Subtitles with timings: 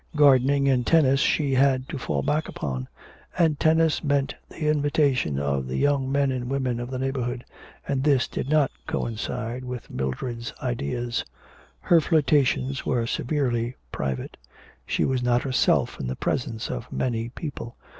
[0.15, 2.87] Gardening and tennis she had to fall back upon,
[3.37, 7.45] and tennis meant the invitation of the young men and women of the neighbourhood,
[7.87, 11.23] and this did not coincide with Mildred's ideas;
[11.81, 14.37] her flirtations were severely private,
[14.87, 17.75] she was not herself in the presence of many people.